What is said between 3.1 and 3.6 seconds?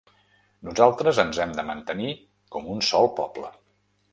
poble.